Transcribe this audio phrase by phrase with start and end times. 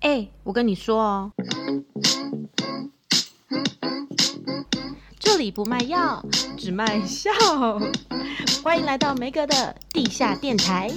[0.00, 1.32] 哎、我跟你说哦，
[5.18, 6.24] 这里不卖药，
[6.56, 7.32] 只卖笑。
[8.62, 10.88] 欢迎来到梅格的地下电台。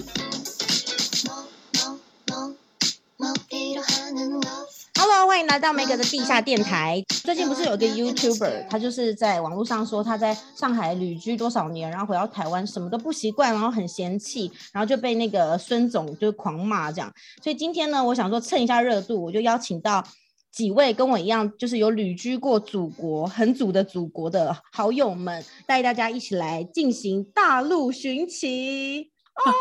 [5.41, 7.03] 迎来到梅格的地下电台。
[7.23, 17.11] 最近不是有一个 YouTuber，他就是在网络上说他在上海旅居多少年，然后回到台湾什么都不习惯，然后很嫌弃，然后就被那个孙总就狂骂这样。
[17.43, 20.03] 所以今天呢，我想说蹭一下热度，我就邀请到
[20.51, 29.09] 几位跟我一样，就是有旅居过祖国、很祖的祖国的好友们，带大家一起来进行大陆寻奇。
[29.33, 29.51] 啊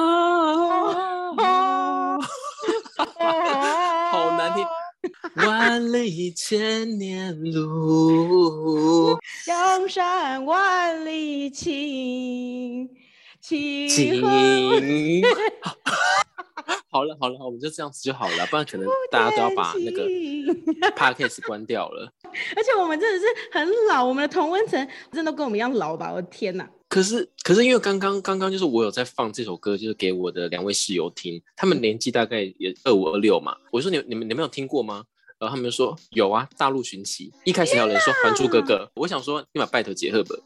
[4.12, 4.66] 好难听。
[5.46, 12.88] 万里千年路， 江山万里情，
[13.40, 13.88] 情。
[13.88, 14.22] 情
[16.92, 20.04] 好了好了，我们就这样子就好了，不然可能大家都要把那个
[20.96, 22.12] podcast 关掉了。
[22.56, 26.10] 而且我们真的是很老，我们的同温层真的跟我们一样老吧？
[26.12, 26.68] 我的天哪！
[26.90, 33.56] 可是可是因为刚刚刚刚就是我有在放这首歌，就是给我的两位室友听，他们年纪大概也二五二六嘛。
[33.70, 35.04] 我说你你们你们有听过吗？
[35.40, 37.32] 然后他们就说有啊，大陆寻奇。
[37.44, 40.38] 一开始还有人说《还珠格格》，我想说你把拜托杰赫本。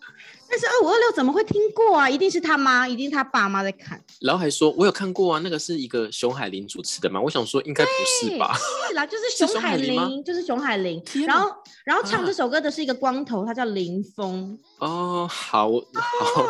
[0.49, 2.09] 但是二五二六怎么会听过啊？
[2.09, 4.01] 一定是他妈，一定是他爸妈在看。
[4.21, 7.21] 然后还说我有看过啊，那个是一个熊海林主持的嘛。
[7.21, 8.55] 我想说应该不是吧？
[8.89, 11.03] 是啦，就是熊海林，就是熊海林。
[11.27, 11.51] 然后
[11.85, 14.57] 然后唱这首歌的是一个光头，他叫林峰。
[14.79, 16.43] 哦，好好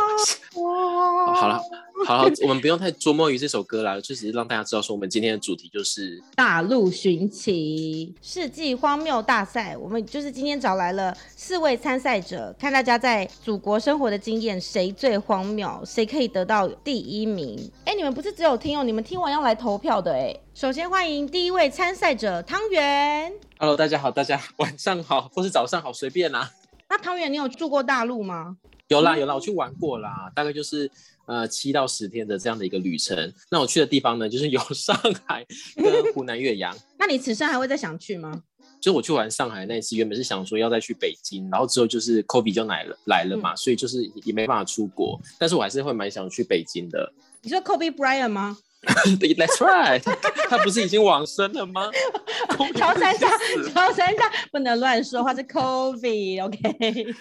[0.60, 1.58] 哇，好了。
[2.06, 9.76] 好，好，我们不用太琢磨于这首歌啦，就只是让大家知道说，我们今天的主题就是大陆寻奇世纪荒谬大赛。
[9.76, 17.58] 我们就是今天找来了四位参赛者，看大家在祖国生活的经验，谁最荒谬，谁可以得到第一名。
[17.84, 20.34] 哎、欸，你们不是只有听哦，你们听完要来投票的哎。
[20.52, 23.32] 首先欢迎第一位参赛者汤圆。
[23.58, 26.50] Hello，大家好，大家晚上好，或是早上好，随便啦。
[26.90, 28.56] 那汤圆，你有住过大陆吗？
[28.88, 30.90] 有啦，有啦，我去玩过啦，大概就是。
[31.26, 34.94] 呃，七到十天的这样的一个旅程，那我去的地方呢，就是有上
[35.26, 35.42] 海
[35.74, 36.76] 跟湖南岳阳。
[37.00, 38.42] 那你此生还会再想去吗？
[38.78, 47.10] 就我去玩上海那一次，原本是想说要再去北京，然后之后就是 Kobe 就来了来了嘛，嗯，所以就是也没办法出国，但是我还是会蛮想去北京的。
[47.40, 48.58] 你说 Kobe Bryant 吗？
[49.36, 50.02] That's right，
[50.48, 51.90] 他不是已经往生了吗？
[52.76, 53.28] 乔三下，
[53.72, 57.14] 乔三下不能乱说话，是 Kobe，OK？、Okay?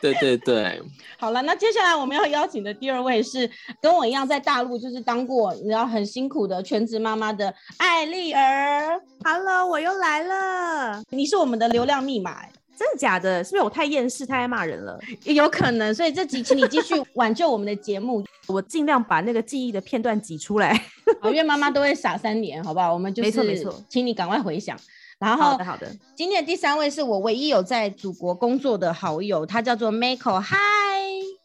[0.00, 0.82] 对对对。
[1.18, 3.48] 好了，那接下来我们要邀请的第二位是
[3.80, 9.00] 跟我一样在大陆就是当过你知道很辛苦的全职妈妈的艾丽儿。
[9.24, 12.42] Hello，我又来了，你是我们的流量密码。
[12.76, 13.42] 真的假的？
[13.44, 14.98] 是不是我太厌世、太爱骂人了？
[15.24, 20.72] 也有可能，所以这集请你继续挽救我们的节目， 我尽量把那个记忆的片段挤出来。
[21.20, 22.92] 好，因为妈妈都会傻三年，好不好？
[22.92, 24.76] 我们就是没错没错，请你赶快回想。
[25.18, 30.40] 然后好的好的，今天的第三位是我唯一有在祖国工作的好友，他叫做 Miko。
[30.40, 30.81] 嗨。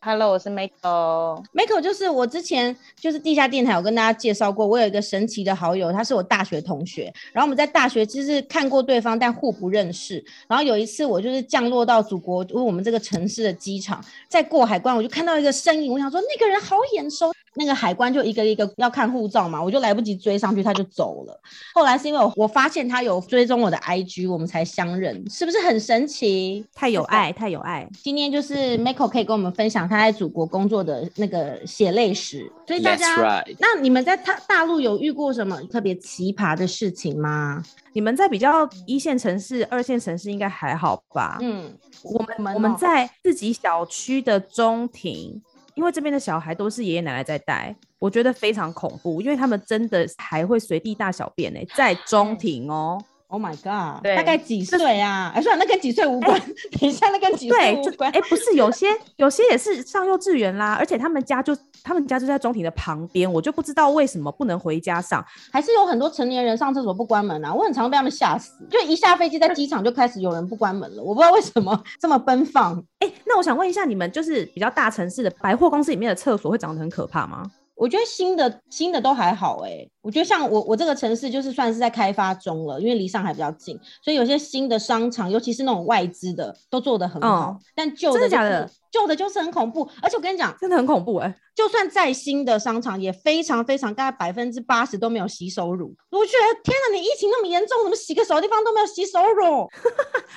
[0.08, 1.44] Hello，我是 Miko。
[1.54, 7.14] Miko 就是我之前就是地下电台有跟大家介绍过，我有一个神奇的好友，他是我大学同学。
[7.34, 10.24] 然后我们在大学就是看过对方，但互不认识。
[10.48, 17.34] 然后有一次我就是降落到祖国，我们这个城市的机场，在过海关，我就看到一个身影，我想说那个人好眼熟。
[17.58, 21.42] 那个海关就一个一个要看护照嘛，我就来不及追上去，他就走了。
[21.74, 26.66] 后来是因为我我发现他有追踪我的 IG，我们才相认，是不是很神奇？
[26.74, 27.88] 太有爱，太有爱。
[28.04, 33.56] 今天就是 Miko 可以跟我们分享他在祖国工作的那个血泪史，所以大家，right.
[33.60, 37.64] 那你们在大大陆有遇过什么特别奇葩的事情吗？
[37.94, 41.40] 你们在比较一线城市、二线城市应该还好吧？
[41.42, 45.42] 嗯，我们我们在自己小区的中庭。
[45.78, 52.98] 因为这边的小孩都是爷爷奶奶在带，我觉得非常恐怖，因为他们真的还会随地大小便呢、欸，在中庭哦。
[53.30, 54.02] Oh my god！
[54.02, 55.34] 对，大概几岁啊？
[55.36, 56.42] 哎，算了，那跟几岁无关。
[56.80, 58.10] 一下，那跟几岁无关。
[58.12, 67.54] 哎、欸，不是，有些有些也是上幼稚园啦，而且他们家就他们家就在中庭的旁边，我就不知道为什么不能回家上，还是有很多成年人上厕所不关门啊？
[67.54, 72.82] 我很常被他们吓死，就一下飞机在机场就开始有人不关门了，我不知道为什么这么奔放。
[73.00, 77.44] 哎、欸，那我想问一下，你们就是比较大城市的百货公司里面的厕所会长得很可怕吗？
[77.76, 87.50] 我觉得新的新的都还好哎、欸，我觉得像我我这个城市就是算是在开发中了，因为离上海比较近，所以有些新的商场，尤其是那种外资的，都做得很好。
[87.52, 88.72] 嗯、但旧的、就是、真的假的？
[88.90, 91.36] 旧的就是很恐怖，而且我跟你讲，真的很恐怖哎、欸！
[91.54, 95.94] 就算再新的商场，也非常非常大概百分之八十都没有洗手乳。
[96.10, 99.68] 我觉得天哪，你疫情那么严重，怎么洗个手的地方都没有洗手乳？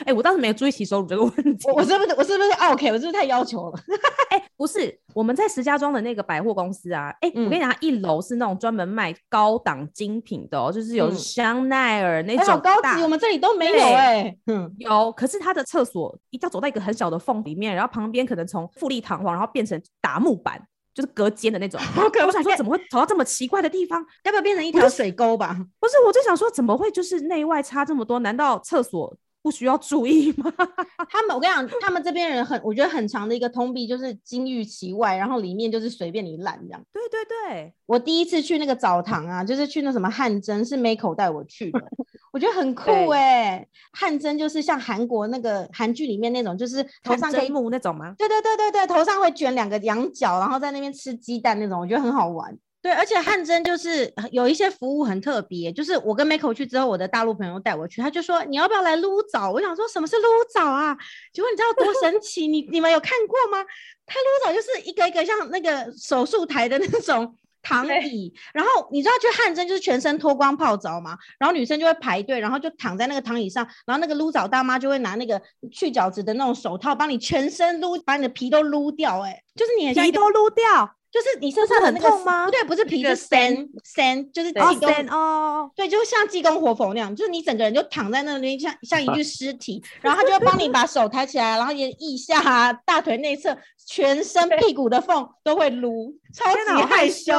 [0.00, 1.70] 哎、欸，我当时没有注意洗手乳这个问题。
[1.73, 2.88] 我是不是我是不是 OK？
[2.88, 3.78] 我是不是太要求了？
[4.31, 20.60] 哎、欸，不是，我们在石家庄的那个百货公司啊，哎、我跟你讲，一楼是那种专门卖高档精品的哦，就是有香奈儿那种、欸、好高级，我们这里都没有哎、欸，嗯，有，可是它的厕所一定要走到一个很小的缝里面，然后旁边可能从富丽堂皇，然后变成打木板。
[20.92, 21.80] 就是隔间的那种，
[22.26, 24.04] 我想说怎么会走到这么奇怪的地方？
[24.24, 25.56] 要不要变成一条水沟吧？
[25.78, 28.18] 不是，我就想说怎么会就是内外差这么多？
[28.18, 30.52] 难道厕所不需要注意吗？
[31.08, 36.82] 他们，我跟你讲，他们这边人很，我觉得很长的一个通病就是金玉其外，然后里面就是随便你烂这样。
[36.92, 41.81] 对对对，我第一次去那个澡堂啊，就是去那什么汗蒸，是 Meko 带我去的。
[42.32, 48.14] 我觉得很酷哎、欸，汗蒸就是像韩国那个韩剧里面那种，就是头上可以木那种吗？
[48.16, 52.56] 对对对对对，头上会卷两个羊角，然后在那边吃鸡蛋那种，我觉得很好玩。
[52.82, 59.50] 对，而且汗蒸就是有一些服务很特别，就是我跟 Meko 去之后，我的大陆朋友带我去，他就说你要不要来撸澡？
[59.50, 60.22] 我想说什么是撸
[60.52, 60.96] 澡啊？
[61.32, 62.46] 结果你知道多神奇？
[62.46, 63.64] 你你们有看过吗？
[64.06, 67.36] 他撸澡就是一个一个像那个手术台的那种。
[67.62, 75.38] 躺椅，然后你知道去汗蒸就是全身脱光泡澡嘛，然后女生就会排队，然后就躺在那个躺椅上，然后那个撸澡大妈就会拿那个
[75.70, 80.96] 去角质的那种手套帮你全身撸，把你的皮都撸掉，哎，就是你皮都撸掉。
[81.10, 82.44] 就是你身上很那个痛吗？
[82.44, 97.32] 不对，不是皮，是山山，就是济公哦，对，就像济公活佛那样，就是你整个人就躺在那里，像像一具尸体， 然后他就会帮你把手抬起来，然后也腋下、啊、大腿内侧、全身屁股的缝都会撸，超级害羞。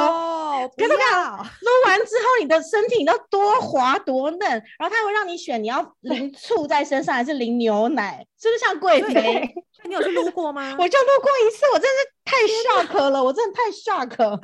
[0.77, 9.55] 可是这样撸完之后，你的身体都多滑多嫩，然后他会让你选，你要淋醋在身上还是淋牛奶，是不是像贵妃？
[9.83, 10.75] 你有去撸过吗？
[10.77, 14.39] 我就撸过一次，我真是太 shock 了，我真的太 shock。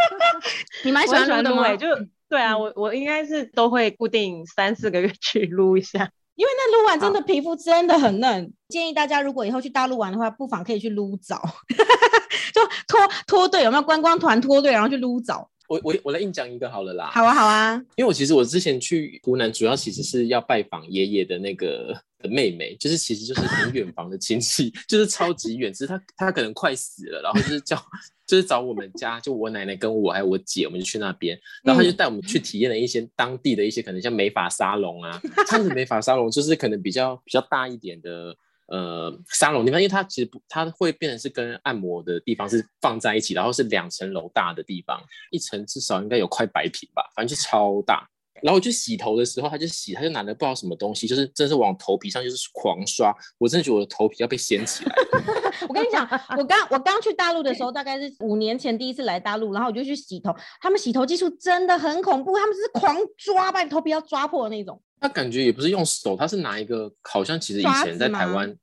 [0.84, 1.76] 你蛮喜欢撸的吗？
[1.76, 1.86] 就
[2.28, 8.52] 对啊，我我应该是都会固定三四个月去撸一下，因为那撸完真的皮肤真的很嫩。
[8.68, 11.42] 建议大家如果以后去大陆玩的话，不妨可以去撸澡，
[12.54, 15.49] 就脱脱队，有没有观光团脱队然后去撸澡？
[15.70, 17.12] 我我我来硬讲一个好了啦。
[17.12, 27.80] 好啊好啊，因为我其实我之前去湖南，主要其实是要拜访爷爷的那个的妹妹，就是其实就是很远房的亲戚， 就是超级远，只是他他可能快死了，然后就是叫
[28.26, 38.36] 就是找我们家，就我奶奶跟我还有我姐，我们就去那边，然后他就带我们去体验了一些当地的一些可能像美发沙龙啊，他的美发沙龙就是可能比较比较大一点的。
[38.70, 48.08] 呃，沙龙地方，因为它其实不，它会变成是跟按摩的地方是放在一起，然后是两层楼大的地方，一层至少应该有快百平吧，反正就超大。
[48.42, 54.94] 然后我去洗头的时候，他就洗，他就拿了不知道什么东西，就是真的是往头皮上就是狂刷，我真的觉得我的头皮要被掀起来。
[55.68, 64.80] 我跟你讲，我刚我刚去大陆的时候，大概是五年前第一次来大陆，然后我就去洗头，他们洗头技术真的很恐怖，他们是狂抓，把你头皮要抓破的那种。
[65.00, 68.54] 他感觉也不是用手，他是拿一个，好像其实以前在台湾，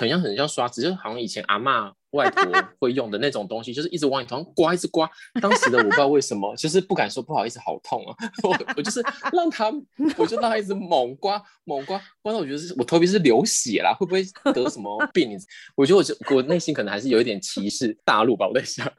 [0.00, 2.44] 很像很像刷子，就是好像以前阿嬷外婆
[2.80, 5.08] 会用的那种东西， 就是一直往你头上刮，一直刮。
[5.40, 8.16] 当时的我不知道为什么， 就是不敢说不好意思，好痛啊！
[8.42, 9.00] 我我就是
[9.32, 9.70] 让他，
[10.16, 15.38] 我就让他一直猛刮猛刮，刮到我觉得是我头皮是流血啦，会不会得什么病？
[15.76, 18.90] 我觉得我我内心可能还是有一点歧视大陆吧，我在想。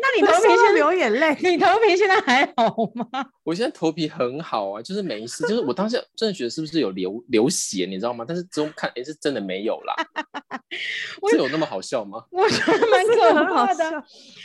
[0.00, 1.36] 那你头皮先流眼泪？
[1.40, 3.06] 你头皮现在还好吗？
[3.42, 5.46] 我现在头皮很好啊，就是没事。
[5.46, 8.24] 就是我当时真的觉得是不是有流流血，你知道吗？
[8.26, 9.94] 但是之后看，哎、欸，是真的没有啦。
[11.30, 12.22] 这有那么好笑吗？
[12.30, 13.84] 我觉得蛮可怕的。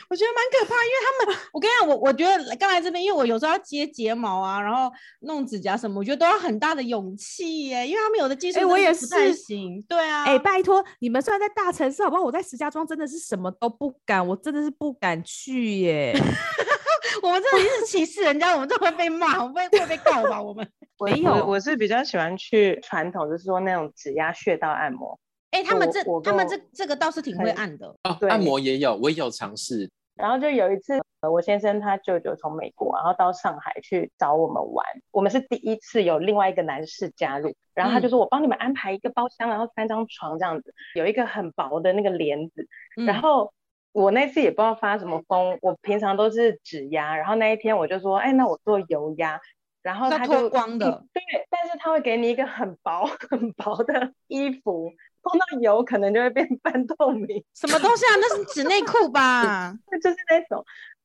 [0.09, 4.91] 我觉得蛮可怕，因为他们，我跟你讲，我我觉得刚来这边，因为我有时候要接睫毛啊，然后
[5.21, 9.81] 弄指甲什么，我觉得都要很大的勇气耶，因为他们有的技术，哎，我也是不太行。
[9.83, 12.21] 对啊，哎，拜托你们，虽然在大城市，好不好？
[12.21, 16.13] 我在石家庄真的是什么都不敢，我真的是不敢去耶。
[17.21, 20.41] 我们这里是歧视人家，我们这会被骂，我们会会被告吧？
[20.41, 20.67] 我们
[20.99, 25.19] 没有，我是比较喜欢去传统，就是说那种指压穴道按摩。
[25.53, 28.17] 哎、欸，他们这他们这这个倒是挺会按的哦。
[28.27, 29.87] 按摩也有，我也有尝试。
[30.15, 34.83] 然后就有一次，我先生他舅舅从美国，然后到上海去找我们玩。
[35.11, 42.67] 我们是第一次有另外一个男士加入，然后他就说：“我帮你们安排一个包厢，然后三张床这样子，有一个很薄的那个帘子。”
[43.05, 43.53] 然后
[43.91, 49.39] 我那次也不知道发什么疯，我平常都是指压，然后那一天我就说：“哎，那我做油压。”
[49.83, 54.91] 然后他就光的，对，但是他会给你一个很薄 很薄的衣服。
[55.23, 58.15] 碰到油可能就会变 半透明，什么东西啊？
[58.19, 59.73] 那是纸内裤吧？
[60.03, 60.63] 就是那种，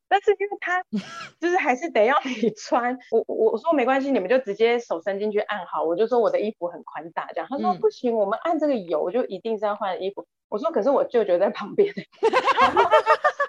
[0.08, 0.82] 但是因为它
[1.40, 2.98] 就是还是得要你穿。
[3.10, 5.84] 我我说没关系，你们就直接手伸进去按好。
[5.84, 7.46] 我就说我的衣服很宽大，这样。
[7.48, 10.26] 他说不行，我们按这个油就一定是要换衣服。
[10.48, 11.94] 我说可是我舅舅在旁边，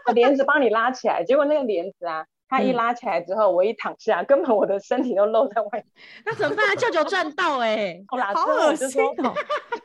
[0.06, 1.24] 把帘子帮你拉起来。
[1.24, 2.26] 结果那个帘子啊。
[2.50, 5.86] 他一拉起来之后，嗯、我一躺下，根本我的身体都露在外面。
[6.26, 6.76] 那怎么办？
[6.76, 8.04] 舅舅赚到哎、欸，
[8.34, 9.34] 好恶心哦。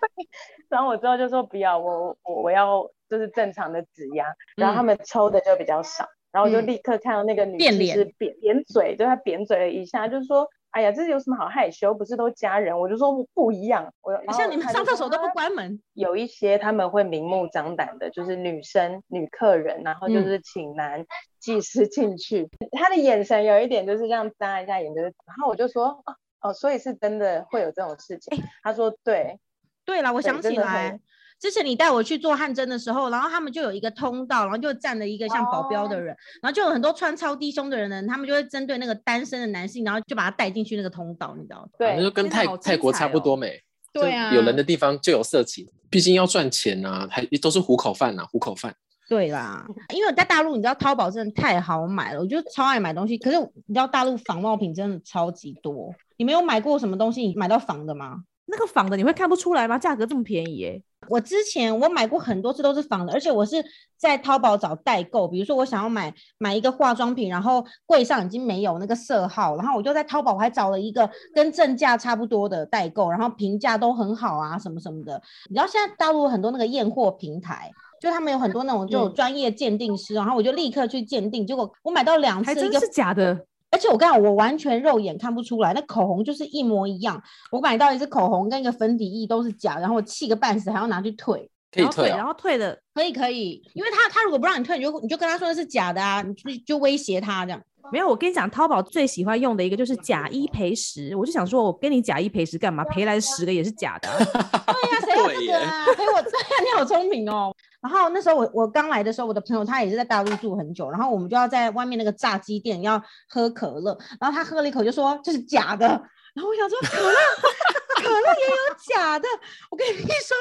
[0.68, 10.48] 然后我之后就说不要，我我我要就是正常的指压，然后他们抽的就比较少，嗯、然后我就立刻看到那个女士是扁扁嘴，就她扁嘴了一下，就是说。
[10.74, 11.94] 哎呀，这有什么好害羞？
[11.94, 12.76] 不是都家人？
[12.76, 13.94] 我就说不一样。
[14.02, 15.80] 我像你们上厕所都不关门。
[15.92, 21.06] 有一些他们会明目张胆的，就是女生女客人，然后就是请男
[21.38, 25.14] 技师进去，嗯、他的眼神有一点就是这样眨一下眼，就是。
[25.24, 28.36] 然后我就说哦哦，所以是真的会有这种事情。
[28.36, 29.38] 欸、他说对，
[29.84, 30.98] 对了，我想起来。
[31.40, 41.68] 之前你带我去做汗蒸的时候，然后他们就有一个通道，然后就站了一个像保镖的人，哦、然后就有很多穿超低胸的人呢，他们就会针对那个单身的男性，然后就把他带进去那个通道，你知道吗？
[41.78, 43.60] 对，那就跟泰、哦、泰国差不多没？
[43.92, 48.74] 对啊，有人的地方就有色情，毕竟要赚钱啊，还都是糊口饭啊，糊口饭。
[49.06, 53.18] 对啦，因为我在大陆，你知道淘宝真的太好买了，我就超爱买东西。
[53.18, 58.22] 可是你知道大陆仿冒品真的超级多，你没有买过什么东西你买到仿的吗？
[58.46, 59.78] 那个仿的你会看不出来吗？
[59.78, 60.82] 价格这么便宜耶！
[61.08, 63.64] 我之前我买过很多次都是仿的，而且我是
[63.96, 75.20] 在淘宝找代购，比如说我想要买买一个化妆品，然后柜上已经没有那个色号，然后我就在淘宝我还找了一个跟正价差不多的代购，然后评价都很好啊，什么什么的。
[75.48, 77.70] 你知道现在大陆很多那个验货平台，
[78.00, 83.46] 就他们有很多那种就有专业鉴定师，嗯、然后我就立刻去鉴定，结果我买到两次，还真是假的。
[83.74, 87.20] 而且我跟你讲，我完全肉眼看不出来，那口红就是一模一样。
[87.50, 91.50] 我买到一支口红跟一个粉底液都是假，然后我气个半死，还要拿去退。
[91.72, 97.60] 可以退，然后退的可以可以，因为他他如果不让你退，你就你就跟他说那是假的啊，你就就威胁他这样。
[97.90, 102.84] 没有，我跟你讲，淘宝最喜欢用的一个就是假一赔十，我就想说，我跟你假一赔十干嘛？
[102.84, 104.08] 赔来十个也是假的。
[104.08, 105.84] 对呀，谁要这个啊？
[105.96, 107.52] 赔我这样， 你好聪明哦。
[107.84, 117.14] 然后那时候我我刚来的时候，我的朋友他也是在大陆住很久，然后我们就要在外面那个炸鸡店要喝可乐，然后他喝了一口就说这是假的，然后我想说可乐
[118.02, 119.28] 可乐也有假的，
[119.70, 120.34] 我跟你说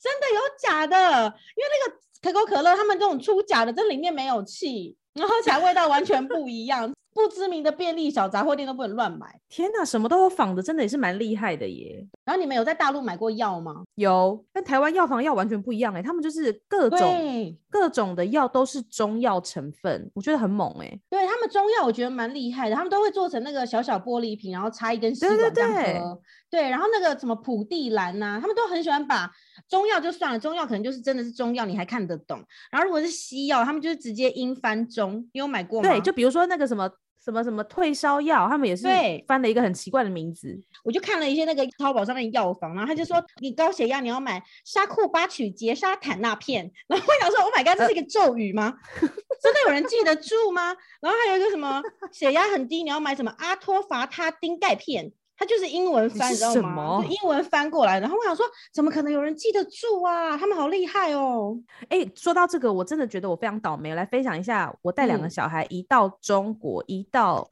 [0.00, 6.90] 真的有假的，因为那个可口可乐他们这种出假的，这里面没有气，然后喝起来味道完全不一样。
[7.16, 9.40] 不知名的便利小杂货店都不能乱买。
[9.48, 12.06] 天哪，什么都有仿的，真的也是蛮厉害的耶。
[12.26, 13.84] 然后你们有在大陆买过药吗？
[13.94, 21.00] 有，跟台湾药房药完全不一样哎，他们就是各种各种的药都是中药成分，我觉得很猛哎。
[21.08, 25.76] 对，他们中药我觉得蛮厉害的，他们都会做成那个小小玻璃瓶，然后插一根吸管这样喝。
[25.76, 26.02] 对对对。
[26.48, 29.30] 对，然后那个什么普地兰呐、啊，他们都很喜欢把
[29.68, 32.40] 中药就算了，中药可能就是真的是中药，你还看得懂。
[32.70, 35.88] 然后如果是西药，他们就是直接英翻中，你有买过吗？
[35.88, 36.90] 对，就比如说那个什么。
[37.26, 38.86] 什么什么退烧药，他们也是
[39.26, 40.56] 翻了一个很奇怪的名字。
[40.84, 48.78] 我就看了一些那个淘宝上面的药房，然后他就说，你高血压你要买沙库巴曲杰沙坦那片， 然后我想说，Oh my god，这是一个咒语吗？
[49.02, 49.08] 呃、
[49.42, 50.68] 真的有人记得住吗？
[51.00, 55.10] 然后还有一个什么血压很低，你要买什么阿托伐他汀钙片。
[55.36, 57.02] 它就是英文翻，你知道吗？
[57.02, 60.36] 就英文翻过来，然后我想说，怎么可能有人记得住啊？
[60.36, 61.58] 他们好厉害哦！
[61.88, 63.94] 哎、欸，说到这个，我真的觉得我非常倒霉。
[63.94, 67.48] 来分享一下，我带两个小孩，一到中国，一到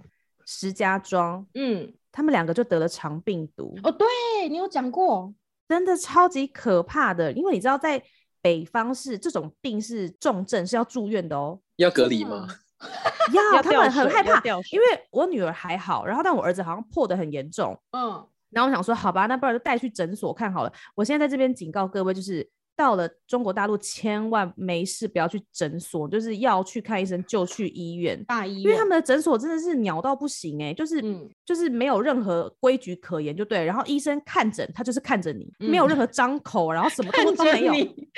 [0.46, 3.76] 石家庄，嗯，他们两个就得了肠病毒。
[3.82, 4.06] 哦，对，
[4.48, 5.32] 你有讲过，
[5.68, 7.30] 真的超级可怕的。
[7.32, 8.02] 因为你知道，在
[8.40, 11.60] 北方是这种病是重症，是要住院的哦。
[11.76, 12.46] 要隔离吗？
[13.32, 14.40] 要，他们很害怕，
[14.72, 20.72] 因为我女儿还好，然后但我儿子好像破得很严重，嗯，然后我想说，好吧，那不然就带去诊所看好了。
[20.94, 22.50] 我现在在这边警告各位，就是。
[22.76, 33.64] 到了中国大陆，千万没事不要去诊所，就是要去看医生就去医院，大医院，因为他们的诊所真的是鸟到不行哎、欸，就是、嗯、就是没有任何规矩可言，就对。
[33.64, 38.08] 然后医生看诊，他就是看着你，嗯、没有任何张口，然后什么都都没有，对，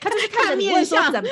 [0.00, 1.28] 他就是 看着你问说怎么，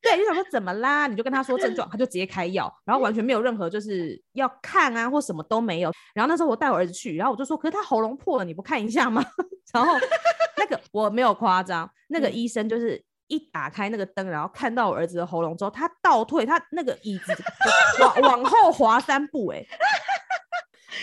[0.00, 5.92] 对，就想说怎么啦，你就跟他说症状，他就直接开药，然后完全没有任何就是要看啊或什么都没有。
[6.14, 9.24] 然后那时候我带我儿子去，然后我就说，可是他喉咙破了，你不看一下吗？
[9.72, 9.94] 然后
[10.58, 17.34] 那个我没有夸张，那个医生就是一打开那个灯，然后看到我儿子的喉咙之后，他倒退，他那个椅子
[18.00, 19.66] 往往后滑三步，欸，哎。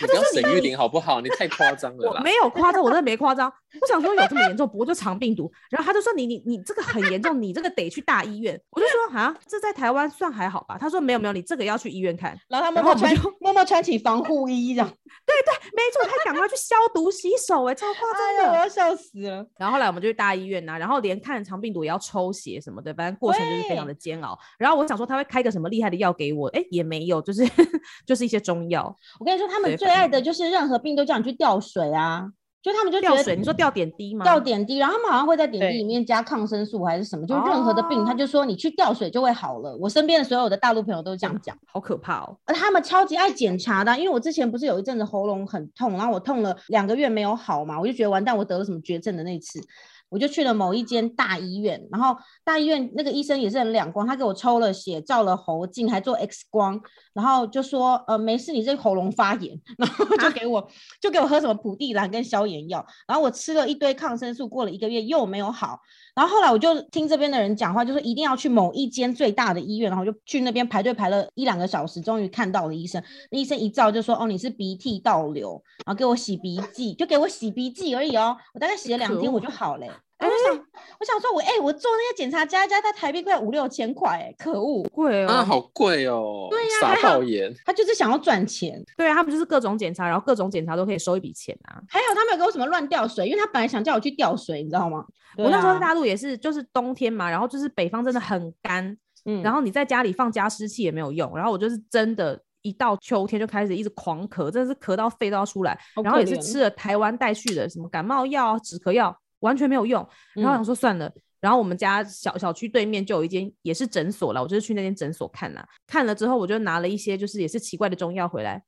[0.00, 1.20] 你不要沈玉玲好不好？
[1.20, 2.08] 你太夸张了。
[2.08, 3.52] 我没有夸张，我真的没夸张。
[3.80, 5.50] 我想说有这么严重，不过就肠病毒。
[5.70, 8.60] 然后他就说你你你这个很严重，你这个得去大医院。
[8.70, 10.76] 我就说啊，这在台湾算还好吧？
[10.78, 12.38] 他说没有没有，你这个要去医院看。
[12.48, 14.88] 然后他默默穿默默穿起防护衣这样。
[15.26, 19.46] 对对，没错，他赶快去消毒洗手，哎，超夸张的，我要笑死了。
[19.58, 24.38] 然后后来我们就去大医院呐，然后连看肠病毒也要抽血什么的，反正过程就是非常的煎熬。
[24.58, 27.48] 然后我想说他会开个什么厉害的药给我，哎，也没有，就是
[28.04, 28.94] 就是一些中药。
[29.18, 30.50] 我跟你说，他们最爱的就是。
[30.50, 32.26] 任何病都叫你去吊水啊，
[32.62, 33.34] 就他们就吊水。
[33.34, 34.24] 你说吊点滴吗？
[34.24, 39.76] 吊点滴，然后他们好像会在点滴里面加抗生素还是什么，就任何的病，他就说你去吊水就会好了。
[39.78, 42.36] 我身边的所有的大陆朋友都这样讲，好可怕哦。
[42.44, 49.60] 而他们超级爱检查的，因为我之前不是有一阵子喉咙很痛，然后我痛了两个月没有好嘛，我就觉得完蛋，我得了什么绝症的那次。
[50.10, 56.78] 我就去了某一间大医院，然后大医院那个医生也是很两光，他给我抽了血，照了喉镜，还做 X 光，
[57.14, 60.68] 然后就说呃没事，你这喉咙发炎， 然后就给我、
[61.00, 65.80] 就给我喝什么普地蓝跟消炎药，然后我吃了一堆抗生素，过了一个月又没有好，
[66.20, 79.86] 然后后来我就听这边的人讲话，就是一定要去某一间最大的医院，然后就去那边排队排了一两个小时，终于看到了医生，那医生一照就说哦你是鼻涕倒流，然后给我洗鼻剂，就给我洗鼻剂而已哦，我大概洗了两天我就好了。
[80.26, 80.66] 我想，
[80.98, 91.80] 我想说我，我、欸、哎，我做那些检查加一加，在台币快五六千块，哎，可恶，贵哦，啊，好贵哦，对呀、啊，傻爆眼，他就是想要赚钱，对啊，他们就是各种检查，然后各种检查都可以收一笔钱啊。
[91.88, 94.98] 还有他们有给我什么乱吊水，因为他本来想叫我去吊水，你知道吗？
[94.98, 95.06] 啊、
[95.38, 109.16] 我那时候在大陆也是，就是冬天嘛，然后就是北方真的很干，嗯，然后你在家里放加湿器也没有用，然后我就是真的，一到秋天就开始一直狂咳，真的是咳到肺都要出来，然后也是吃了台湾带去的什么感冒药、止咳药。
[109.40, 118.62] 完全没有用，然后想说算了，嗯、然后我们家小小区对面就有一间也是诊所了，我就是去那间诊所看了，看了之后我就拿了一些就是也是奇怪的中药回来，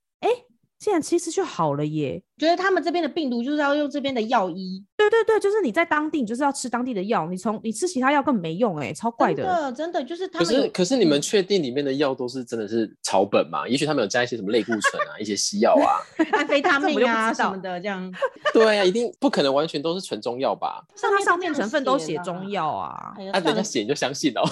[0.83, 0.93] 哎。
[0.93, 4.85] 现在其实就好了耶，觉得他们这边的病毒就是要用这边的药医。
[4.97, 9.43] 对对对，就是你在当地，你就是要吃当地的药，你从你吃其他药根本没用哎，超怪的。
[9.43, 10.47] 真的真的就是他们。
[10.47, 13.67] 可是可是你们确定里面的药都是真的是草本吗？
[13.67, 15.97] 也许他们有加一些什么类固醇啊，一些西药啊，
[16.33, 18.12] 安非他命啊什么的这样。
[18.53, 20.85] 对啊，一定不可能完全都是纯中药吧？
[20.97, 24.43] 像它上面成分都写中药啊，那人家写你就相信哦。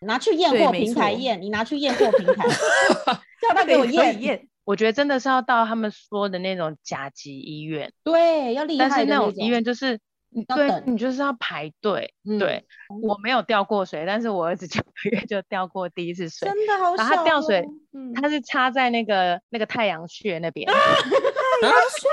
[0.00, 2.48] 拿去验货平台验，你拿去验货平台，
[3.40, 4.48] 叫他给我验验。
[4.64, 10.00] 我觉得真的是要到他们说的那种甲级医院，对，要厉害是那种医院就是，
[10.48, 12.14] 对，你就是要排队。
[12.26, 12.64] 嗯、对，
[13.02, 17.02] 我没有掉过水，但是我儿子九个月就掉过第一次水，真的好小。
[17.02, 20.68] 然后他掉水，嗯、他是插在那个那个太阳穴那边。
[20.70, 20.74] 啊、
[21.60, 22.08] 太阳穴？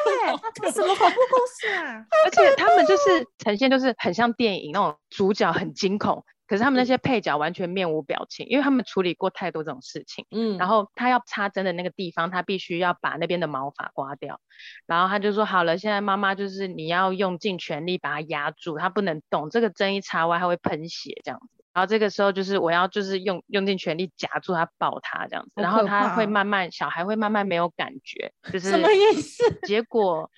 [0.62, 2.05] 这什么恐怖故事啊？
[2.25, 6.24] 而且他们就是呈现，就是很像电影那种主角很惊恐。
[6.51, 10.25] 可是他们那些配角完全面无表情，因为他们处理过太多这种事情。
[10.31, 14.38] 嗯，然后他要插针的那个地方，他必须要把那边的毛发刮掉。
[14.86, 19.50] 然后他就说：“好了，现在妈妈就是你要用尽全力把它压住，它不能动。
[19.50, 21.63] 这个针一插完，它会喷血这样子。
[21.71, 25.62] 然后这个时候就是我要就是用用尽全力夹住它，抱他这样子。
[25.62, 29.41] 然后他会慢慢，小孩会慢慢没有感觉， 就是什么意思？
[29.63, 30.30] 结果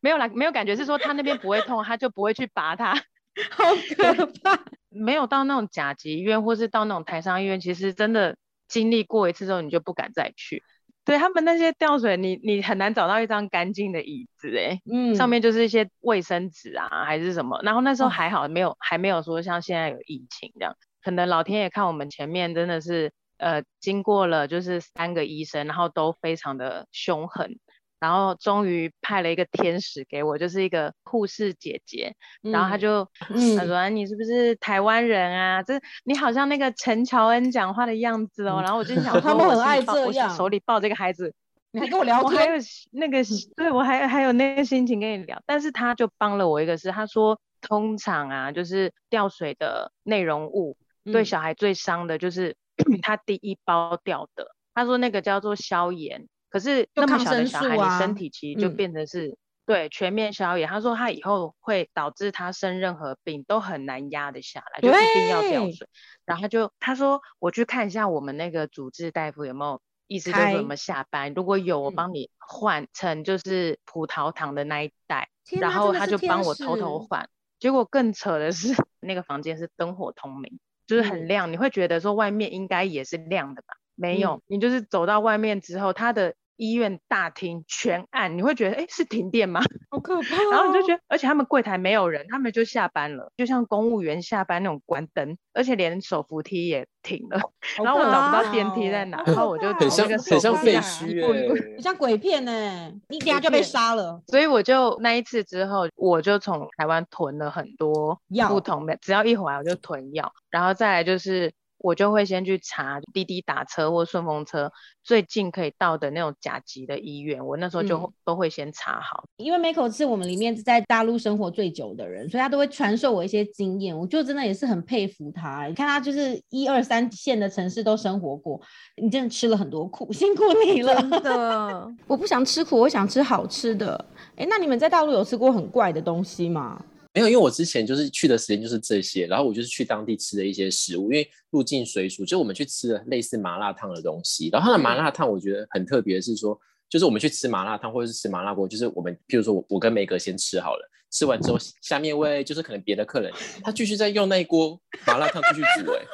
[0.00, 2.94] 没有啦，没有感觉是说他那边不会痛，他就不会去拔它。
[3.50, 3.64] 好
[3.96, 10.62] 可怕。”没有到那种甲级医院，或是到那种台商医院，其实真的经历过一次之后，你就不敢再去。
[11.04, 17.60] 对他们那些吊水，你你很难找到一张干净的椅子，哎，嗯，上面就是一些卫生纸啊，还是什么。
[17.62, 27.58] 然后那时候还好，没有还没有说像现在有疫情这样，可能老天爷看我们前面真的是，呃，经过了就是三个医生，然后都非常的凶狠。
[28.06, 32.14] 然后终于派了一个天使给我，就是一个护士姐姐。
[32.44, 35.60] 嗯、然后她就、嗯、他说：“你是不是台湾人啊？
[35.60, 38.58] 这你好像那个陈乔恩讲话的样子哦。
[38.60, 41.34] 嗯”然后我就想 说，他们很爱这样，我手里抱这个孩子，
[41.72, 42.52] 你还跟我聊天，我还有
[42.92, 43.18] 那个，
[43.56, 45.42] 对我还还有那个心情跟你聊。
[45.44, 52.54] 但是他就帮了我一个事，他说通常啊，就是吊水的内容物、嗯、对小孩最伤的就是
[53.02, 54.54] 他第一包掉的。
[54.74, 56.28] 他说那个叫做消炎。
[56.56, 60.66] 可是那么小的小孩，你身体其实就变成是、嗯、对全面消炎。
[60.66, 65.86] 他说他以后会导致他生任何病都很难压得下来，就一定要吊水。
[66.24, 75.28] 然后他就他说我去看一下我们那个主治大夫有没有意思，就是我们下班，如果有我帮你换成就是葡萄糖的那一袋。
[75.52, 77.28] 嗯、然后他就帮我偷偷换。
[77.58, 83.74] 结果更扯的是那个房间是灯火通明，就是很亮，嗯、你会觉得说外面应该也是亮的吧？
[83.94, 89.60] 没有，嗯、你就是走到外面之后，他的医院大厅全暗，你会觉得，哎，是停电吗？
[89.90, 90.50] 好可怕、哦！
[90.50, 97.40] 然后你就觉得，而且他们柜台没有人，他们就下班了，就像公务员下班那种关灯，而且连手扶梯也停了，
[97.82, 104.22] 然后我找不到电梯在哪，然后我就很像很像废墟，很像鬼片呢，你等下就被杀了。
[104.26, 111.52] 所以我就那一次之后，我就从台湾囤了很多不同的，只要一回来我就囤药，然后再来就是。
[111.78, 119.24] 我就会先去查滴滴打车或顺风车最近可以到的那种甲级的医院，我那时候就都会先查好。
[119.38, 123.96] 嗯、因为 Michael 是我们里面在大陆生活最久的人，所以他都会传授我一些经验。
[123.96, 125.66] 我就真的也是很佩服他。
[125.66, 128.60] 你看他就是一二三线的城市都生活过，
[129.00, 130.94] 你真的吃了很多苦，辛苦你了。
[130.96, 134.04] 真的， 我不想吃苦，我想吃好吃的。
[134.36, 136.82] 哎，那你们在大陆有吃过很怪的东西吗？
[137.16, 144.50] 没有，因为我之前就是去的时间就是这些，然后我就是去当地吃的一些食物，因为入境随俗，就我们去吃了类似麻辣烫的东西。
[144.52, 153.32] 然后它的麻辣烫我觉得很特别，是说就是我们去吃麻辣烫或者是吃麻辣锅，就是我们譬如说我我跟梅格先吃好了，吃完之后，下面位就是可能别的客人，
[153.64, 156.06] 他继续在用那一锅麻辣烫继续煮、欸，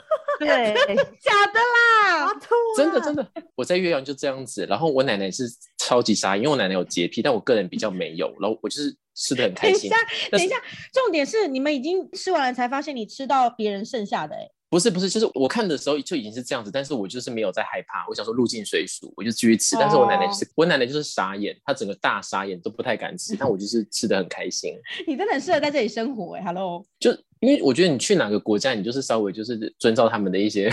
[0.46, 2.32] 哎， 对， 假的啦，
[2.76, 5.44] 真的真的，我在岳阳就这样子，然后我奶奶是
[5.78, 9.90] 超级傻，因为我奶奶有洁癖，但我个人比较没有，然后我就是吃的很开心。
[9.90, 9.96] 等一下，
[10.30, 10.56] 等一下，
[10.92, 14.50] 重点是你们已经吃完了才发现你吃到别人剩下的、欸，哎。
[14.72, 19.76] 不是不是，就是我看的时候就已经是这样子，但是我就是没有在害怕，我想说入境随俗，我就继续吃。
[19.78, 24.72] 但是我奶奶就是、哦、我奶奶就是傻眼，她整个大傻眼都不太敢吃，但我就是吃的很开心。
[25.06, 26.82] 你真的很适合在这里生活哎、欸、，Hello。
[26.98, 30.70] 就因为我觉得你去哪个国家，你就是稍微就是遵照他们的一些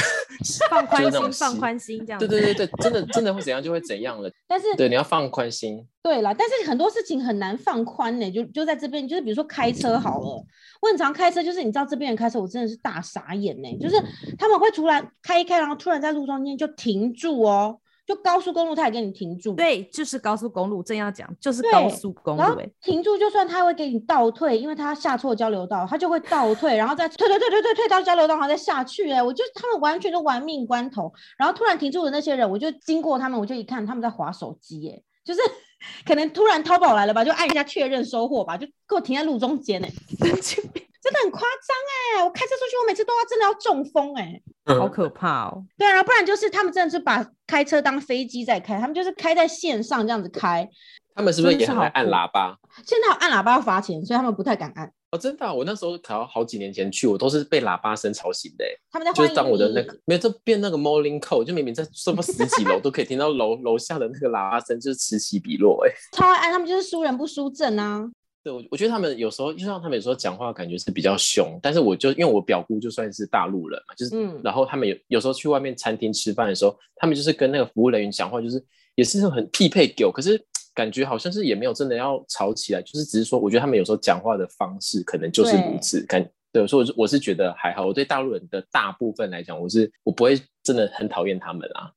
[0.69, 2.19] 放 宽心，放宽心这样。
[2.19, 4.29] 对对对对，真的真的会怎样就会怎样了。
[4.47, 5.83] 但是对你要放宽心。
[6.03, 10.45] 对啦，但是很多事情很难放宽呢、欸，就就在这边，就是比如说开车好了。
[10.81, 13.77] 我很常开车，就是你知道这边人开车，我真的是大傻眼呢、欸。
[13.79, 13.95] 就是
[14.37, 17.79] 他们会突然开一开，然后突然在路中间就停住哦，
[18.09, 19.53] 就高速公路他也给你停住。
[19.53, 22.71] 对，就是高速公路，正要讲就是高速公路、欸。
[22.81, 29.17] 停住，就算他会给你倒退，因为他下错交流道，他就会倒退，然后再退退退退退退到交流道，然后再下去、欸。
[29.17, 35.39] 哎，我就他们完全就玩命关头，然后突然停住的那些人，我就经过他们，我就一看他们在划手机、欸，哎，就是。
[36.05, 39.93] 可能突然淘宝来了吧，就按一下确认收货吧，就给我停在路中间呢、欸，
[41.01, 42.23] 真的很夸张哎！
[42.23, 45.63] 我开车出去，我每次都要真的要中风哎、欸，好可怕哦。
[45.77, 50.67] 对啊，不然就是他们真的是把开车当飞机在开，他们就是开在线上这样子开。
[51.15, 52.57] 他们是不是也很爱按喇叭？
[52.85, 54.91] 现在按喇叭要罚钱，所以他们不太敢按。
[55.11, 58.65] 哦，真的、啊，我那时候考好几年前去，我都是被喇叭声吵醒的。
[58.91, 65.83] 他们在就是当我的那个没有，就变那个 morning call，就明明在什么十几楼都可以听到楼楼下的那个喇叭声，就是此起彼落。
[65.85, 68.07] 哎，超爱按，他们就是输人不输阵啊。
[68.43, 78.63] 对，我我觉得他们有时候就像他们有时候讲话感觉是比较凶，但是我就因为我表姑就算是大陆人嘛，就是，嗯、然后他们有有时候去外面餐厅吃饭的时候，他们就是跟那个服务人员讲话，就是
[78.95, 80.39] 也是很匹配狗，可是。
[80.75, 86.05] 感觉好像是也没有真的要吵起来，就是只是说，我觉得他们有时候讲话的方式可能就是如此。
[86.05, 87.85] 感对，所以我是我是觉得还好。
[87.85, 91.91] 我对大陆人的大部分来讲，我是我不会真的很讨厌他们啊。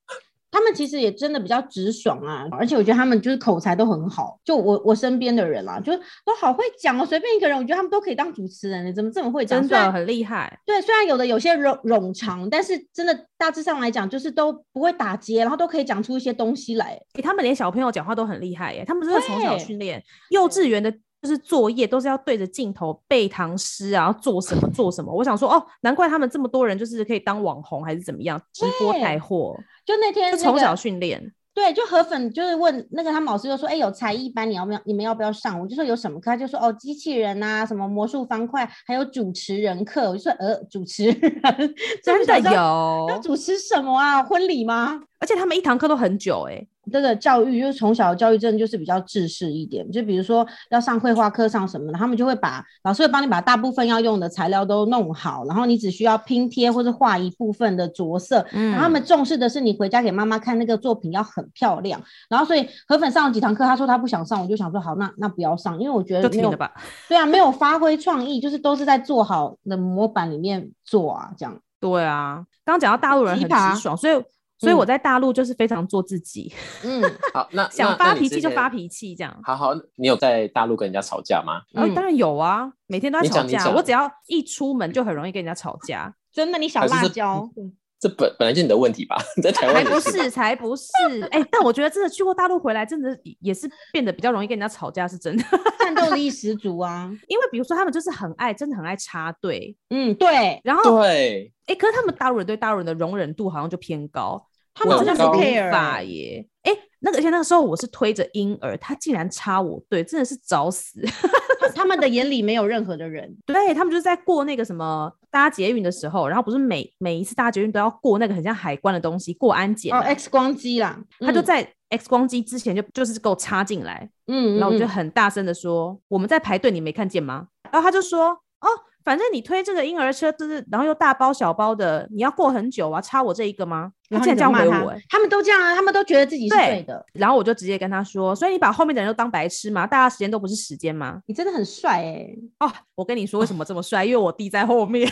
[0.52, 4.38] 他们其实也真的比较直爽啊，而且我觉得他们就是口才都很好。
[4.44, 5.92] 就我我身边的人啊，就
[6.24, 9.60] 都好会讲哦，随便一个人，我觉得他们都可以当主持人，你怎么这么会讲？
[9.60, 10.60] 真的很厉害。
[10.66, 17.00] 对，虽然有的有些冗冗长，但是真的大致上来讲，就是都不会打结，然后都可以讲出一些东西来。
[17.14, 20.92] 欸，他们连小朋友讲话都很厉害耶，他们真的从小训练，幼稚园的。
[21.22, 25.14] 就是作业都是要对着镜头背唐诗，然后做什么做什么。
[25.14, 29.56] 我想说，哦，难怪他们这么多人就是可以当网红还是怎么样，直播带货。
[29.86, 31.32] 就那天、那个、从小训练。
[31.54, 34.80] 对，就河粉就是问那个他们老师就说，哎、欸，有才艺班，你要不要？
[34.86, 35.60] 你们要不要上？
[35.60, 36.30] 我就说有什么课？
[36.30, 40.08] 他就说哦，机器人啊，什么魔术方块，还有主持人课。
[40.08, 41.14] 我就说呃，主持人
[42.02, 43.06] 真的有？
[43.10, 44.22] 要主持什么啊？
[44.22, 44.98] 婚礼吗？
[45.22, 46.68] 而且他们一堂课都很久哎、欸。
[46.90, 49.88] 这个教育就是从小的教育，真的就是比较制式一点。
[49.92, 58.44] 就比如说要上绘画课上什么的，他们就会把老师会帮你把大部分要用的材料都弄好，然后你只需要拼贴或者画一部分的着色。
[58.50, 62.02] 嗯，然后他们重视的是你回家给妈妈看那个作品要很漂亮。
[62.28, 66.74] 然后所以河粉上了几堂课，他说他不想上，我就想说好，那那不要上，因为我觉得没有 吧。
[67.08, 71.56] 对啊，没有发挥创意，就是都是在做好的模板里面做啊，这样。
[71.78, 74.20] 对啊，刚刚讲到大陆人很直爽，所以。
[74.62, 76.52] 所以我在大陆就是非常做自己，
[76.84, 77.02] 嗯，
[77.34, 79.40] 好，那想发脾气就发脾气这样。
[79.42, 81.62] 好好，你有在大陆跟人家吵架吗？
[81.74, 83.68] 嗯，当然有啊，每天都在吵架。
[83.70, 87.50] 我只要一出门就很容易跟人家吵架，真的，你小辣椒。
[87.98, 89.16] 这本本来就是你的问题吧？
[89.36, 90.90] 你 在台湾才不是，才不是。
[91.30, 95.44] 哎、欸，但我觉得真的去过大陆回来，真的也是变得比较容易跟人家吵架，是真的。
[95.78, 97.08] 战斗力 十足啊！
[97.28, 99.76] 因为比如说他们就是很爱，真的很爱插队。
[99.90, 100.60] 嗯，对。
[100.64, 104.48] 然后对，哎、欸，可是他们大陆人对大陆人的容忍度好像就偏高。
[104.74, 111.00] 他们好像不 care 耶，哎、欸，那个而且那个时候我是推着婴儿，他竟然插我队，真的是找死。
[111.74, 127.46] 他们的眼里没有任何的人，对，他们就是在过那个什么搭捷运的时候，然后不是每每一次搭捷运都要过那个很像海关的东西，过安检哦，X 光机啦，他就在 X 光机之前就就是给我插进来，嗯，然后我就很大声的说、嗯、我们在排队，你没看见吗？
[127.70, 128.68] 然后他就说哦。
[129.04, 133.92] 反正你推这个婴儿车，就是然后又大包小包的，你要过很久啊，差我这一个吗？
[134.08, 137.04] 然后这样回我、欸，他们都这样啊，他们都觉得自己是对的。
[137.14, 139.86] 然后我就直接跟他说，所以你把后面的人都当白痴吗？
[139.86, 141.20] 大家时间都不是时间吗？
[141.26, 142.38] 你真的很帅哎、欸！
[142.60, 144.04] 哦，我跟你说为什么这么帅？
[144.04, 145.10] 因为我弟在后面，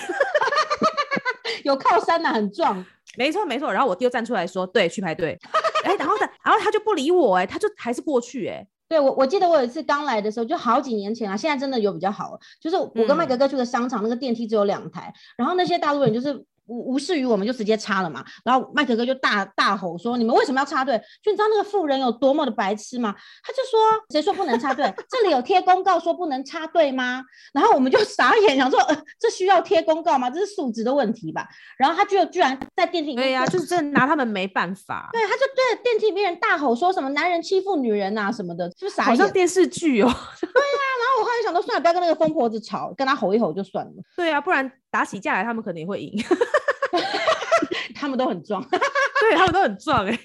[1.64, 2.84] 有靠山的、啊，很壮。
[3.16, 3.72] 没错没错。
[3.72, 5.38] 然后我弟又站出来说，对，去排队。
[5.84, 8.68] 哎，然后他，然后他就不理我哎、欸，他就还是过去哎、欸。
[8.90, 12.36] 对我，我记得我有一次刚来的时候，就好几年前啊，现在真的有比较好。
[12.60, 18.24] 就是我跟麦格哥去的商场，嗯、那个电梯只有两台，然后那些大陆人就是无无视于我们就直接插了嘛。
[18.44, 20.96] 然后麦克哥就大大吼说：“你们为什么要插队？
[21.22, 23.14] 就你知道那个妇人有多么的白痴吗？
[23.42, 23.80] 他就说：
[24.10, 24.92] 谁说不能插队？
[25.08, 27.22] 这里有贴公告说不能插队吗？
[27.52, 30.30] 然后我们就傻眼，想说：呃，这需要贴公告吗？
[30.30, 31.48] 这是素质的问题吧？
[31.76, 35.10] 然后他就居然在电梯里面，对呀、啊，就是真的拿他们没办法。
[35.12, 39.10] 对，他就对电梯里面人大吼说什么男人欺负女人啊什么的，就是傻眼。
[39.10, 40.06] 好像电视剧哦。
[40.40, 40.80] 对呀、
[41.20, 43.92] 我后来想说，算了，不要跟那个疯婆子吵，跟她吼一吼就算了。
[44.16, 46.12] 对啊，不然打起架来，他们肯定会赢。
[47.94, 50.20] 他们都很壮， 对，他们都很壮哎、欸。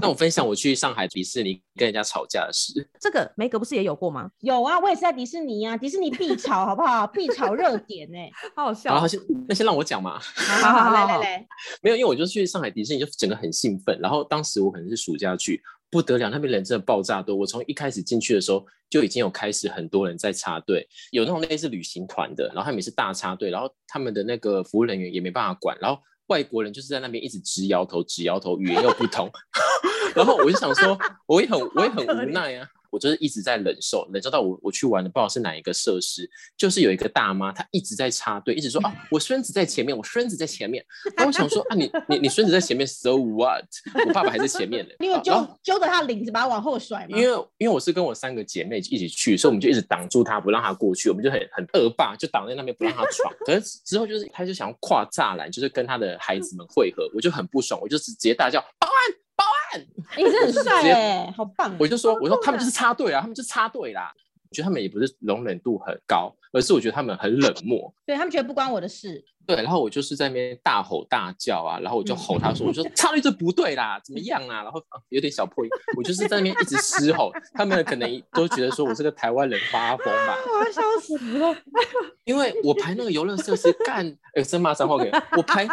[0.00, 2.88] 那我分享我去上海迪士尼跟人家吵架的事。
[3.00, 4.30] 这个梅格不是也有过吗？
[4.38, 7.04] 有啊，我也是在迪士尼啊，迪士尼必吵好不好？
[7.08, 8.96] 必吵热点哎、欸，好好笑。
[9.00, 10.20] 好，先那先让我讲嘛。
[10.36, 11.46] 好好好，来来来，
[11.82, 13.98] 没有，因为我就去上海迪士尼，就整个很兴奋。
[14.00, 17.34] 然后当时我可能是暑假去，不得了，那边人真的爆炸多。
[17.34, 26.00] 我从一开始进去的时候就已经有开始很多人在插队，有那种类似旅行团的，然后他们也是大插队，然后他们的那个服务人员也没办法管，然后。
[26.28, 29.30] 外国人就是在那边一直直摇头，直摇头，语言又不通，
[30.14, 30.94] 然后我就想说，
[31.26, 32.68] 我也很，我也很无奈啊。
[32.90, 40.84] 我就是一直在忍受，忍受到我我去玩的不知道是哪一个设施，就是有一个大妈，她一直在插队，一直说啊，我孙子在前面，我孙子在前面。
[41.16, 43.64] 然后我想说啊，你你你孙子在前面，so what？
[44.06, 44.92] 我爸爸还在前面呢。
[45.00, 47.18] 你有揪揪着他领子把他往后甩吗？
[47.18, 51.08] 因为因为我是跟我三个姐妹一起去，所以我们就一直挡住他，不让他过去。
[51.10, 53.32] 我们就很很恶霸，就挡在那边不让他闯。
[53.46, 59.18] 可是之后就是他就想要跨栅栏，就是跟他的孩子们会合，我就很不爽，我就直接大叫保安。
[59.38, 59.57] 保安，
[60.16, 61.74] 你真的很帅哎，好棒！
[61.78, 64.12] 我就说，我说他们就是插队啊，他们就是插队啦。
[64.50, 67.92] 我觉得他们也不是容忍度很高，而是我觉得他们很冷漠。
[68.06, 69.22] 对，他们觉得不关我的事。
[69.46, 74.62] 对，然后我就是在那边大吼大叫啊，然后我就吼他说，我说插队这不对啦，怎么样啊？
[74.62, 80.34] 然后有点小破音，我就是在那边一直嘶吼，他们可能都觉得说我是个台湾人发疯吧。
[80.60, 80.80] 我要笑
[81.16, 81.56] 死了，
[82.24, 85.66] 因为我排那个游乐设施干，哎，真骂脏话给我排，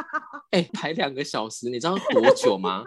[0.52, 2.84] 哎，排两个小时，你知道多久吗？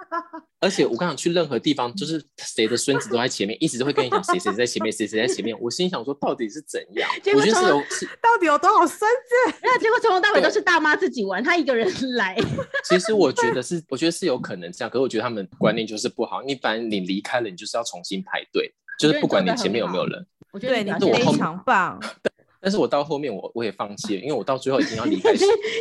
[0.60, 5.56] 而且我刚想去任何地方，就是谁的孙子都在前面，一直都会跟你讲谁谁在前面，谁谁在前面。
[5.60, 7.08] 我心想说，到底是怎样？
[7.34, 7.80] 我觉得是有，
[8.20, 9.58] 到底有多少孙子？
[9.62, 12.36] 那结果从头到尾都是大妈自己玩，她一个人来。
[12.84, 16.42] 其实我觉得是，我觉得是有可能这样，可是我觉得他们观念就是不好。
[16.42, 20.26] 你反正你离开了，你就是要重新排队，就是不管你前面有没有人。
[20.50, 22.00] 我觉得你非常棒。
[22.60, 25.32] 但是我到后面我我也放弃了，因为我到最后已经要离开，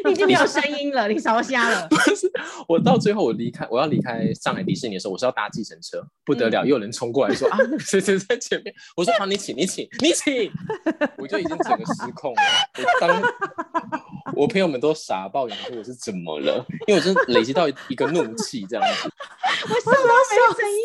[0.06, 1.88] 你已经没有声音了，你烧瞎了。
[1.90, 2.32] 不是，
[2.68, 8.74] 我到最后我离开，我要离开上海迪士尼的时候，我是要搭计程车，不得了，又有人冲过来说啊， 谁谁在前面？
[8.96, 10.52] 我说好，你请，你请，你请，
[11.18, 12.42] 我就已经整个失控了。
[12.78, 13.22] 我当
[14.36, 16.64] 我朋友们都傻爆眼，说我是怎么了？
[16.88, 19.10] 因为我真的累积到一个怒气这样子。
[19.74, 20.78] 为什么没有声音？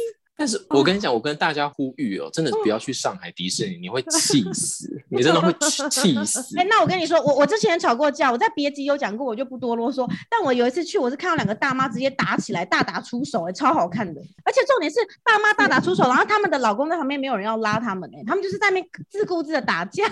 [0.42, 5.52] 但是我跟你讲，我跟大家呼吁哦，真的不要去上海迪士尼，你会气死，你真的会
[5.88, 6.59] 气 死。
[6.59, 10.05] 哎、欸，那我跟你说，我我之前吵过架，我在别集有讲过，我就不多啰嗦。
[10.28, 14.20] 但我有一次去，我是看到两个大妈直接打起来，大打出手、欸，哎，超好看的。
[14.44, 20.09] 而且重点是，大妈大打出手，然后他们的老公在旁边，没有人要拉他们、欸，哎，他们就是在那边自顾自的打架，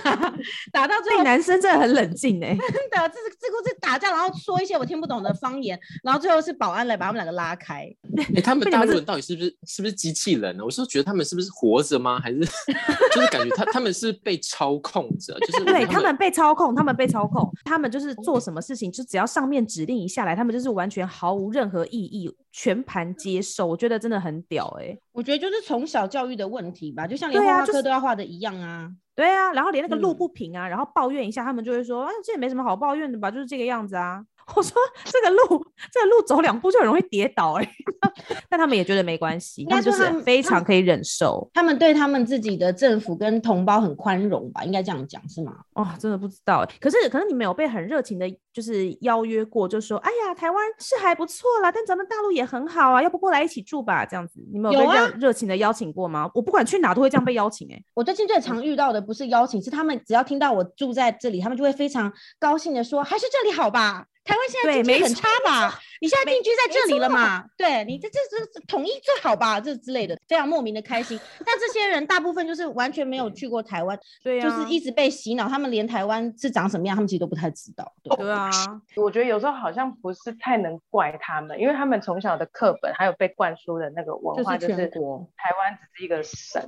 [0.71, 7.93] 打到最后，男生真的很冷静、欸，哎，真的，自自顾自打架，然后说一些我听不懂的方言，然后最后是保安来把他们两个拉开。
[8.21, 10.65] 哎、欸，他们大陆人到底是不是是不是机器人呢？
[10.65, 12.21] 我是觉得他们是不是活着吗？
[12.21, 15.39] 还是就是感觉他他们是被操控着？
[15.41, 23.67] 就是对他们被操控，他们被操控，他们就是做什么事情，就只要上面指令一下来，他们就是完全毫无任何意义，全盘接受。
[23.67, 24.99] 我觉得真的很屌哎、欸！
[25.13, 28.91] 我觉得就是从小教育的问题吧，就像连画画课都要画的一样啊。
[29.15, 34.23] 对啊，然后连那个路不平啊，嗯、然后抱怨一下，他们就会说啊，这也没什么好抱怨的吧，就是这个样子啊。
[34.57, 34.73] 我说
[35.05, 37.71] 这个路，这个路走两步就很容易跌倒哎、欸，
[38.49, 45.55] 但他们也觉得没关系，他们就是非常可以忍受，他们对他们自己的政府跟同胞很宽容吧，应该这样讲是吗？
[45.75, 56.31] 哦，真的不知道，可是可能你们有被很热情的，就是邀约过，就说哎呀，台湾是还不错啦，但咱们大陆也很好啊，要不过来一起住吧，这样子，你们有被这样热情的邀请过吗？
[56.35, 64.07] 我不管去哪都会这样被邀请哎、欸， 我最近最常遇到的不是邀请，是他们只要听到我住在这里，他们就会非常高兴的说，还是这里好吧。
[64.31, 65.81] 台湾现在经济很差吧？
[66.01, 67.45] 你现在定居在这里了嘛？
[67.59, 68.19] 对，你这这
[68.55, 69.61] 这统一最好吧？
[69.61, 71.19] 这之类的，非常莫名的开心。
[71.45, 77.93] 但这些人大部分就是完全没有去过台湾， 对，就是一直被洗脑，他们连台湾是长什么样，他们其实都不太知道。
[78.05, 78.49] 对，对啊，
[78.95, 86.63] 我觉得有时候好像不是太能怪他们，因为他们从小的课本还有被灌输的那个文化，就是台湾只是一个省。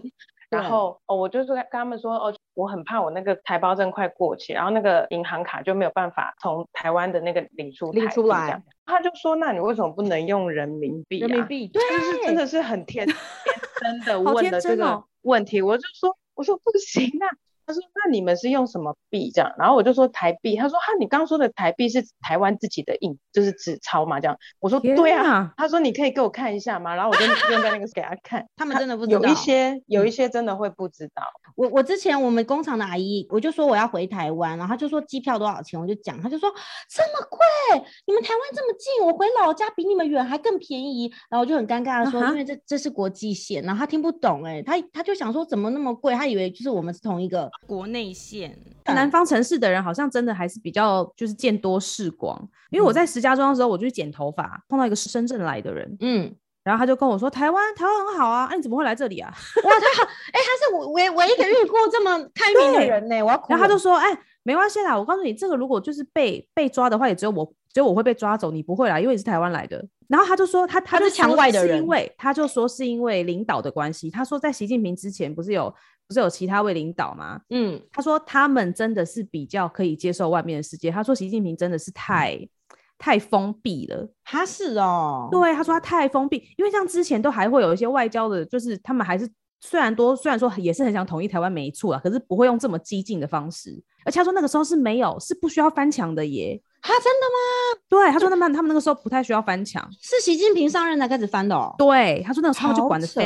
[0.51, 8.63] 然后哦，我就是跟他们说哦，我很怕我那个台胞证快过期，然后那个银行卡就没有办法从台湾的那个领出领出来。
[8.85, 11.27] 他就说，那你为什么不能用人民币啊？
[11.27, 13.17] 人民币，对，就是真的是很天天
[13.81, 15.61] 真的 问的这个问题。
[15.61, 17.27] 哦、我就说，我说不行啊。
[17.67, 19.53] 他说，那你们是用什么币这样？
[19.59, 24.37] 然后我就说台币，他说哈，你刚刚说的台币是台湾自己的印，就是纸钞嘛这样。
[24.61, 26.95] 我说对啊，他说你可以给我看一下吗？
[26.95, 31.23] 然后我就用在那个 给他看，他们真的不知道，有一些有一些真的会不知道。
[31.55, 36.51] 我我之前我们工厂的阿姨，我就说我要回台湾，然后他就说机票多少钱，我就讲，他就说
[36.89, 48.59] 这么贵，你们台湾这么近，我回老家比你们远还更便宜，然后我就很尴尬的说，因为这这是国际线，然后他听不懂哎、欸，他他就想说怎么那么贵，他以为就是我们是同一个国内线。
[48.87, 52.39] 南方城市的人好像真的还是比较就是见多识广，
[52.71, 56.35] 因为我在石家庄的时候，我就去剪头发，碰到一个是深圳来的人，嗯。
[56.65, 59.29] 然后他就跟我说：“台湾，台湾很好啊，啊，你怎么会来这里啊？”
[59.65, 63.21] 哇，他好，哎、欸，他是我唯唯一一个遇过这么开明的人呢。
[63.21, 63.47] 我要哭。
[63.49, 67.45] 然后他就说：“哎、欸，没关系啦，我告诉你，这个如果就是被被抓的话，也只有我，
[67.75, 74.09] 只有我会被抓走，你不会啦，因为你是台湾来的。”然后他就说：“他他是墙外的人，因为他就说是因为领导的关系。
[74.09, 75.75] 他说在习近平之前不是有
[76.13, 77.41] 不是有其他位领导吗？
[77.51, 80.91] 嗯，他说他们真的是比较可以接受外面的世界。
[80.91, 82.37] 他说习近平真的是太。
[82.37, 82.49] 嗯”
[82.99, 89.29] 太封闭了，他是哦，对，他说他太封闭，因为像之前都还会有一些外交的，就是他们还是
[89.61, 96.63] 虽然多，虽然说也是很想统一台湾没错啊，可是不会用这么激进的方式，而且他说那个时候是没有，是不需要翻墙的耶。
[96.85, 97.81] 他真的吗？
[97.89, 101.73] 对，他说他们他们那个时候不太需要翻墙，是习近平上任才开始翻的哦。
[101.79, 103.21] 对，他说那个时候就管得死。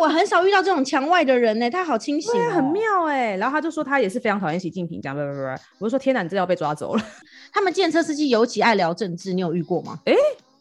[0.00, 3.36] 我很少遇到这种墙外的人呢，他好清醒，很妙哎。
[3.36, 5.40] 然后他就说他也是非常讨厌习近平，讲不不不，
[5.80, 7.04] 我就说天哪，的要被抓走了。
[7.52, 9.98] 他们计程车司机尤其爱聊政治，你有遇过吗？
[10.06, 10.14] 哎，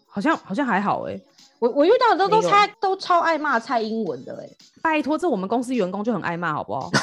[0.08, 1.18] 好像好像还好哎，
[1.60, 4.50] 我我遇到的都都超都超爱骂蔡英文的哎，
[4.82, 6.92] 拜托，这我们公司员工就很爱骂，好不好？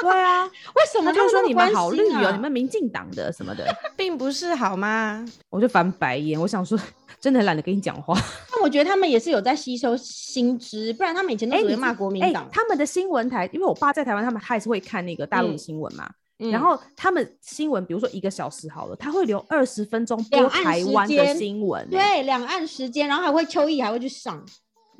[0.02, 5.24] 对啊，为什么、就说你们好绿哦，你们民进党的什么的， 并不是好吗？
[5.50, 6.78] 我就翻白眼，我想说，
[7.20, 8.18] 真的很懒得跟你讲话。
[8.50, 12.50] 那我觉得他们也是有在吸收新知，不然他们以前都只会骂国民党、欸欸。
[12.52, 16.08] 他们的新闻台，因为我爸在台湾，他们还是会看那个大陆的新闻嘛、
[16.38, 16.50] 嗯。
[16.50, 21.90] 然后他们新闻，比如说一个小时好了，他会留二十分钟播台湾的新闻、欸。
[21.90, 24.44] 对，两岸时间，然后还会秋意还会去上。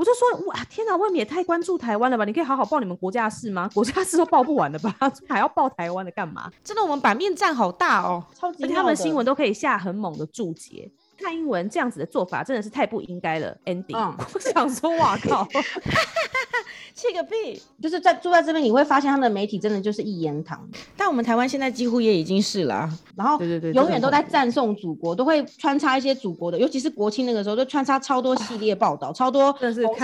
[0.01, 2.25] 我就说哇，天哪，外面也太关注台湾了吧？
[2.25, 3.69] 你可以好好报你们国家事吗？
[3.75, 4.97] 国家事都报不完了吧？
[5.29, 6.51] 还要报台湾的干嘛？
[6.65, 8.65] 真的，我们版面占好大哦，超级。
[8.65, 10.91] 而且他们新闻都可以下很猛的注解。
[11.21, 13.57] 蔡英文这样子的做法真的是太不应该了。
[13.67, 15.47] Andy，、嗯、 我想说，哇靠，
[16.95, 17.61] 气个屁！
[17.81, 20.69] 就是在住在这边，你会发现他们的媒体真的就是一言堂。
[20.97, 29.53] 但我们台湾现在几乎也已经是了、啊，然后对对对，永远都在赞颂祖国，都会穿插一些祖国的，尤其是国庆那个时候，就穿插超多系列报道，超多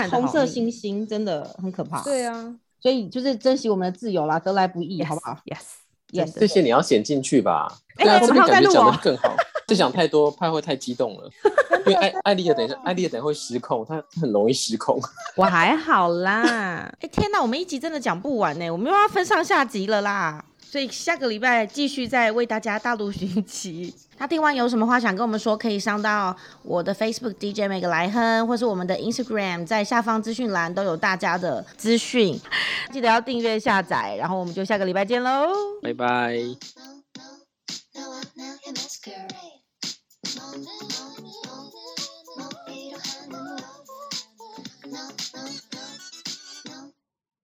[0.09, 2.01] 红色星星，真的很可怕。
[2.03, 7.71] 对啊，所以就是珍惜我们的自由啦，得来不易，yes, 好不好？Yes，Yes，这些你要剪进去吧。
[7.97, 9.35] 哎、欸，这边感觉讲得更好。
[9.67, 11.29] 就讲太多，怕会太激动了。
[11.85, 14.97] 因为艾艾丽尔等一下，艾丽尔等会失控，她很容易失控。
[15.35, 16.41] 我还好啦。
[16.41, 20.43] 哎、欸、天哪，我们一集真的讲不完呢，我们又要分上下集了啦。
[20.61, 23.93] 所以下个礼拜继续再为大家大陆寻奇。
[24.17, 32.39] 他听完有什么话想跟我们说，可以上到我的 Facebook DJ 麦克莱亨，或是我们的 Instagram，在下方资讯栏都有大家的资讯。
[32.91, 35.47] 记得要订阅下载，然后我们就下个礼拜见喽，
[35.81, 36.37] 拜拜。
[40.25, 41.16] Mountain, mountain.